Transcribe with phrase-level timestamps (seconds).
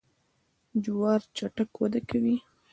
[0.83, 2.35] جوار چټک وده کوي.